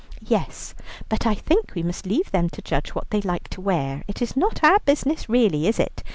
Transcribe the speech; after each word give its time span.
"Yes, 0.27 0.73
but 1.09 1.27
I 1.27 1.35
think 1.35 1.73
we 1.75 1.83
must 1.83 2.07
leave 2.07 2.31
them 2.31 2.49
to 2.53 2.61
judge 2.63 2.95
what 2.95 3.11
they 3.11 3.21
like 3.21 3.47
to 3.49 3.61
wear; 3.61 4.03
it 4.07 4.19
is 4.19 4.35
not 4.35 4.63
our 4.63 4.79
business 4.79 5.29
really, 5.29 5.67
is 5.67 5.77
it? 5.77 6.01